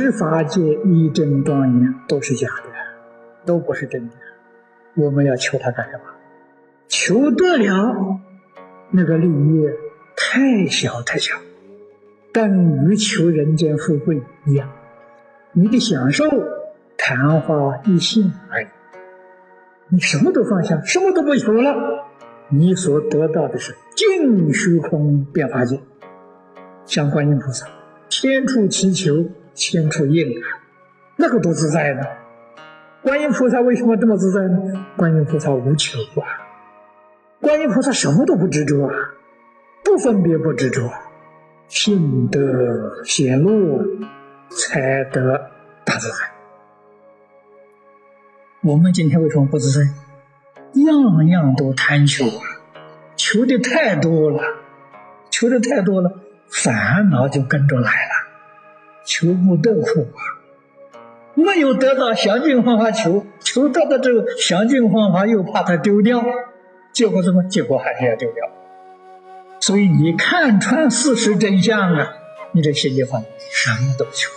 [0.00, 2.70] 十法界一真庄严都是假的，
[3.44, 4.14] 都不是真的。
[4.94, 6.04] 我们要求他干什么？
[6.86, 8.20] 求得了
[8.92, 9.68] 那个利益
[10.16, 11.34] 太小太小，
[12.32, 14.70] 等于求人间富贵一样。
[15.50, 16.26] 你的享受
[16.96, 18.66] 昙花一现而已，
[19.88, 22.06] 你什么都放下，什么都不求了，
[22.50, 25.80] 你所得到的是净虚空变化界，
[26.86, 27.66] 像观音菩萨，
[28.08, 29.24] 千处祈求。
[29.58, 30.62] 千处应啊，
[31.16, 32.02] 那个多自在呢！
[33.02, 34.86] 观音菩萨为什么这么自在呢？
[34.96, 36.46] 观音菩萨无求啊，
[37.40, 38.94] 观音菩萨什么都不执着啊，
[39.84, 40.88] 不分别不执着，
[41.66, 43.82] 信德显露，
[44.48, 45.50] 才得
[45.84, 46.14] 大自在。
[48.62, 49.90] 我们今天为什么不自在？
[50.74, 52.62] 样样都贪求啊，
[53.16, 54.40] 求的太多了，
[55.30, 56.12] 求的太多了，
[56.48, 58.17] 烦恼就跟着来了。
[59.08, 60.20] 求不得苦啊！
[61.34, 66.22] 没有得到详尽方法求，求到的这个详尽方法又怕它丢掉，
[66.92, 67.42] 结果什么？
[67.44, 68.44] 结果还是要丢掉。
[69.60, 72.08] 所以你看穿事实真相啊，
[72.52, 73.20] 你这心里话
[73.50, 74.30] 什么都求，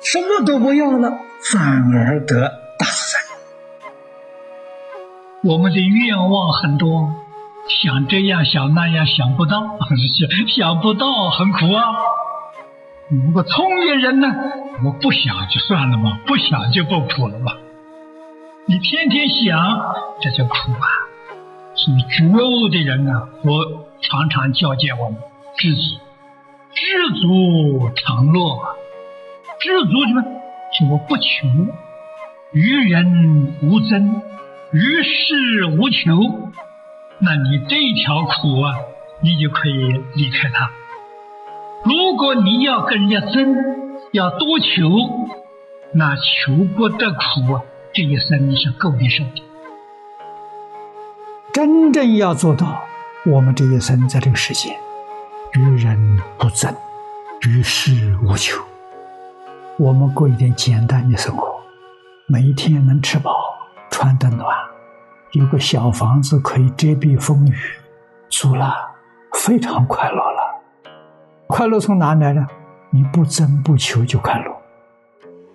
[0.00, 3.18] 什么都不要了，反而得大自在。
[5.42, 7.12] 我们的愿望很多，
[7.82, 11.82] 想这样想那样想不到，想想不到很苦啊。
[13.10, 14.28] 如果聪明人呢？
[14.84, 17.52] 我不想就算了嘛，不想就不苦了嘛。
[18.66, 20.86] 你天天想，这就苦啊。
[21.74, 25.18] 所以觉悟的人呢，我常常教诫我们：
[25.56, 25.80] 知足，
[26.74, 28.76] 知足常乐。
[29.58, 30.22] 知足什么？
[30.78, 31.48] 就我不求，
[32.52, 34.20] 于人无争，
[34.72, 36.50] 于事无求。
[37.20, 38.74] 那你这条苦啊，
[39.22, 40.70] 你就可以离开它。
[41.88, 43.56] 如果你要跟人家争，
[44.12, 44.90] 要多求，
[45.94, 47.62] 那求不得苦啊！
[47.94, 49.42] 这一生你是够你受的。
[51.50, 52.82] 真正要做到，
[53.24, 54.76] 我们这一生在这个世界，
[55.54, 56.70] 与人不争，
[57.46, 58.62] 与世无求。
[59.78, 61.58] 我们过一点简单的生活，
[62.26, 63.32] 每一天能吃饱、
[63.90, 64.54] 穿得暖，
[65.32, 67.56] 有个小房子可以遮蔽风雨，
[68.28, 68.74] 住了
[69.32, 70.37] 非常快乐了。
[71.48, 72.46] 快乐从哪来呢？
[72.90, 74.54] 你不争不求就快乐。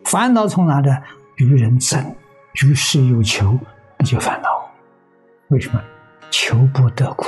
[0.05, 1.03] 烦恼从哪来？
[1.37, 2.15] 与人争，
[2.63, 3.57] 与事有求，
[3.97, 4.49] 那就烦恼。
[5.49, 5.79] 为什么？
[6.31, 7.25] 求不得苦，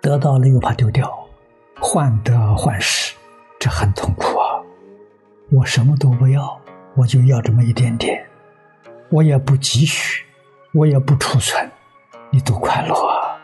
[0.00, 1.12] 得到了又怕丢掉，
[1.80, 3.12] 患得患失，
[3.58, 4.62] 这很痛苦啊！
[5.50, 6.60] 我什么都不要，
[6.94, 8.24] 我就要这么一点点，
[9.10, 10.24] 我也不积蓄，
[10.72, 11.68] 我也不储存，
[12.30, 13.36] 你多快乐啊！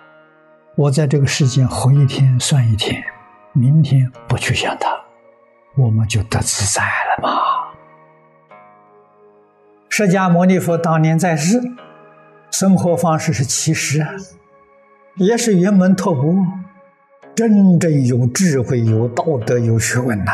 [0.76, 3.02] 我在这个世间活一天算一天。
[3.54, 4.88] 明天不去想它，
[5.76, 7.30] 我们就得自在了嘛。
[9.90, 11.60] 释迦牟尼佛当年在世，
[12.50, 14.08] 生活方式是其实啊，
[15.16, 16.34] 也是圆门托钵，
[17.34, 20.32] 真正有智慧、有道德、有学问呐。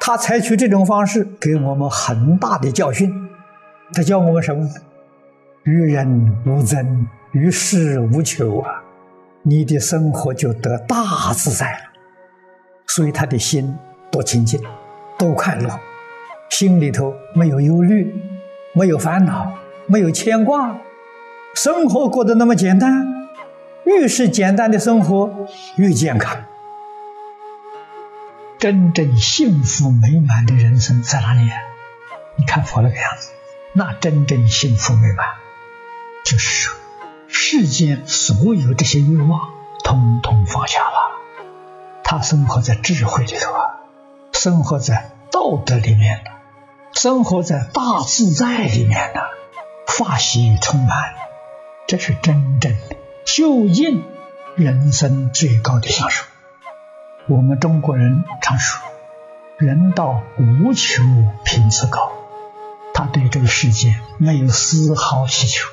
[0.00, 3.12] 他采取这种方式，给我们很大的教训。
[3.92, 4.66] 他教我们什么？
[5.64, 8.83] 与人无争，与世无求啊。
[9.46, 11.78] 你的生活就得大自在了，
[12.86, 13.76] 所以他的心
[14.10, 14.58] 多清净，
[15.18, 15.78] 多快乐，
[16.48, 18.14] 心里头没有忧虑，
[18.72, 19.52] 没有烦恼，
[19.86, 20.78] 没有牵挂，
[21.54, 23.06] 生活过得那么简单。
[23.84, 25.46] 越是简单的生活，
[25.76, 26.42] 越健康。
[28.58, 31.42] 真正幸福美满的人生在哪里？
[32.36, 33.30] 你看佛那个样子，
[33.74, 35.26] 那真正幸福美满，
[36.24, 36.83] 就是说。
[37.36, 39.40] 世间所有这些欲望，
[39.82, 41.10] 通通放下了。
[42.04, 43.80] 他生活在智慧里头啊，
[44.32, 46.30] 生活在道德里面的，
[46.92, 49.20] 生活在大自在里面的，
[49.88, 50.96] 法喜充满。
[51.88, 52.96] 这是真正的
[53.26, 54.04] 究竟
[54.54, 56.24] 人生最高的享受。
[57.26, 58.80] 我们中国人常说
[59.58, 61.02] ：“人道无求
[61.44, 62.12] 品质高。”
[62.94, 65.68] 他对这个世界没有丝毫需求。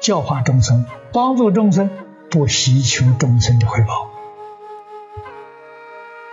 [0.00, 1.90] 教化众生，帮助众生，
[2.30, 4.08] 不希求众生的回报。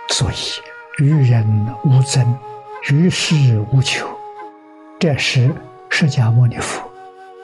[0.08, 1.44] 所以，与人
[1.84, 2.38] 无争，
[2.90, 4.06] 与世无求，
[4.98, 5.50] 这是
[5.90, 6.82] 释迦牟尼佛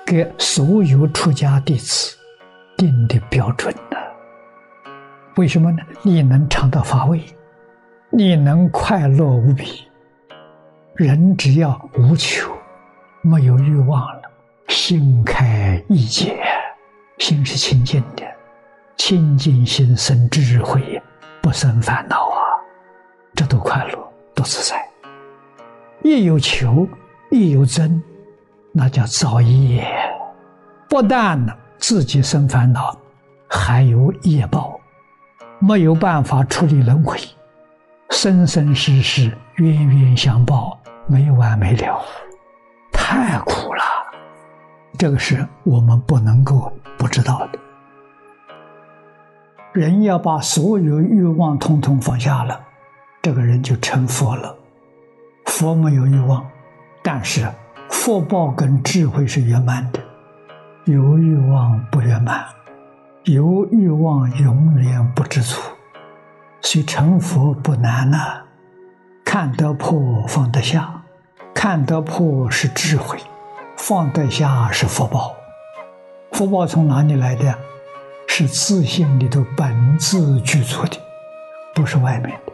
[0.07, 2.17] 给所有出家弟子
[2.77, 3.97] 定的标准呢。
[5.37, 5.83] 为什么呢？
[6.03, 7.21] 你能尝到法味，
[8.11, 9.87] 你能快乐无比。
[10.95, 12.53] 人只要无求，
[13.23, 14.22] 没有欲望了。
[14.73, 16.43] 心开意解，
[17.19, 18.25] 心是清净的，
[18.97, 21.01] 清净心生智慧，
[21.43, 22.41] 不生烦恼啊，
[23.35, 24.83] 这多快乐，多自在。
[26.03, 26.89] 一有求，
[27.31, 28.03] 一有争，
[28.73, 29.87] 那叫造业。
[30.89, 31.39] 不但
[31.79, 32.97] 自己生烦恼，
[33.49, 34.81] 还有业报，
[35.59, 37.19] 没有办法处理轮回，
[38.09, 42.03] 生生世世冤冤相报，没完没了，
[42.91, 43.83] 太苦了。
[44.99, 47.59] 这个是我们不能够不知道的。
[49.73, 52.61] 人要把所有欲望统统放下了，
[53.23, 54.55] 这个人就成佛了。
[55.47, 56.47] 佛没有欲望，
[57.03, 57.49] 但是
[57.89, 60.01] 福报跟智慧是圆满的。
[60.85, 62.45] 有欲望不圆满，
[63.25, 65.59] 有欲望永远不知足。
[66.61, 68.43] 所以成佛不难呐，
[69.25, 71.03] 看得破放得下，
[71.55, 73.19] 看得破是智慧，
[73.85, 75.35] 放得下是福报。
[76.31, 77.53] 福报从哪里来的？
[78.29, 80.97] 是自信里头本自具足的，
[81.75, 82.53] 不是外面的。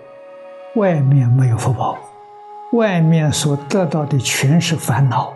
[0.80, 1.98] 外面没有福报，
[2.72, 5.34] 外面所得到的全是烦恼，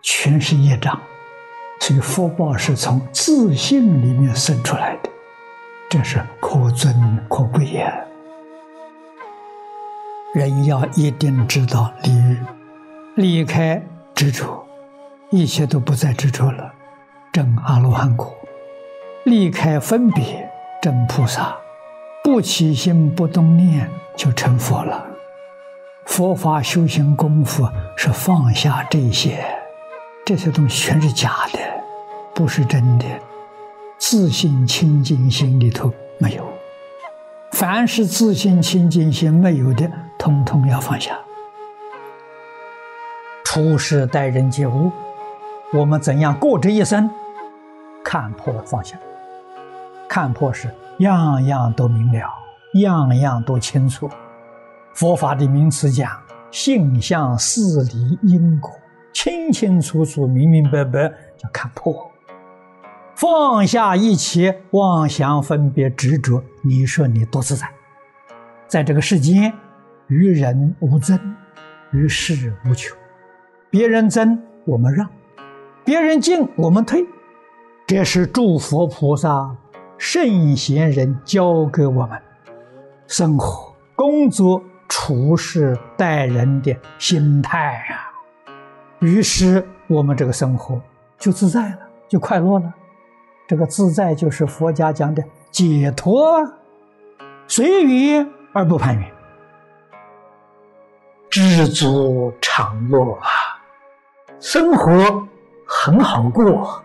[0.00, 0.98] 全是业障。
[1.78, 5.10] 所以福报是从自信里面生出来的，
[5.90, 7.94] 这是可尊可贵呀。
[10.32, 12.38] 人要一定知道离，
[13.16, 13.80] 离开
[14.14, 14.66] 执着，
[15.36, 16.72] 一切都不再执着了，
[17.32, 18.32] 证阿罗汉果。
[19.24, 20.48] 离开分别，
[20.80, 21.56] 证菩萨，
[22.22, 25.04] 不起心不动念就成佛了。
[26.06, 29.44] 佛法修行功夫是放下这些，
[30.24, 31.58] 这些东西全是假的，
[32.32, 33.04] 不是真的。
[33.98, 36.46] 自信清净心里头没有，
[37.50, 41.18] 凡是自信清净心没有的，通通要放下。
[43.42, 44.90] 处事待人接物，
[45.74, 47.10] 我们怎样过这一生？
[48.04, 48.96] 看破了放下。
[50.08, 52.30] 看破是样样都明了，
[52.74, 54.08] 样样都清楚。
[54.92, 56.16] 佛法的名词讲
[56.52, 58.70] 性相事理因果，
[59.12, 62.08] 清清楚楚、明明白白，叫看破。
[63.16, 67.68] 放下一切妄想、分别、执着，你说你多自在？
[68.68, 69.52] 在这个世间，
[70.06, 71.18] 与人无争，
[71.90, 72.94] 与世无求。
[73.70, 75.04] 别人争，我们让；
[75.84, 77.06] 别人进，我们退。
[77.86, 79.54] 这是诸佛菩萨。
[79.96, 82.20] 圣贤人教给我们
[83.06, 88.10] 生活、工作、处事、待人的心态啊，
[88.98, 90.78] 于是我们这个生活
[91.16, 91.78] 就自在了，
[92.08, 92.74] 就快乐了。
[93.46, 96.42] 这个自在就是佛家讲的解脱，
[97.46, 99.10] 随缘而不攀缘，
[101.30, 103.28] 知足常乐啊，
[104.40, 105.26] 生活
[105.64, 106.82] 很好过，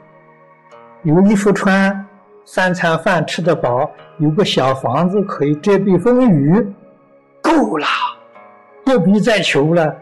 [1.03, 2.05] 有衣服穿。
[2.45, 3.87] 三餐饭吃得饱，
[4.17, 6.67] 有个小房子可以遮避风雨，
[7.43, 7.85] 够了，
[8.83, 9.95] 不必再求了。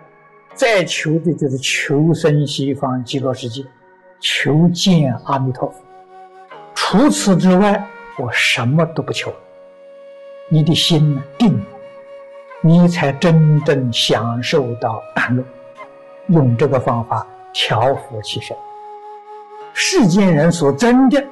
[0.54, 3.66] 再求的就是求生西方极乐世界，
[4.22, 5.76] 求见阿弥陀佛。
[6.74, 7.86] 除此之外，
[8.18, 9.34] 我什么都不求。
[10.48, 11.62] 你的心定，
[12.62, 15.44] 你才真正享受到安乐。
[16.28, 18.56] 用这个方法调伏其身。
[19.80, 21.24] 世间人所争的。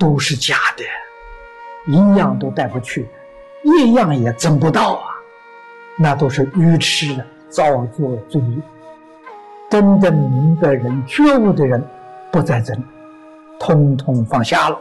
[0.00, 0.84] 都是假的，
[1.92, 3.08] 一样都带不去，
[3.64, 5.06] 一样也争不到啊！
[5.98, 8.62] 那都是愚痴的造作罪业。
[9.68, 11.84] 真正明白人、觉悟的人，
[12.30, 12.80] 不再争，
[13.58, 14.78] 通通放下了，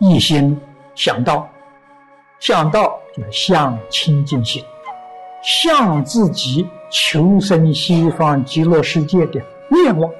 [0.00, 0.60] 一心
[0.96, 1.48] 想到，
[2.40, 4.64] 想到就是向清净心，
[5.44, 10.10] 向自己求生西方极乐世界的愿望。